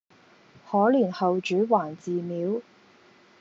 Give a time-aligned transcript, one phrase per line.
[0.67, 2.63] 可憐後主還祠廟，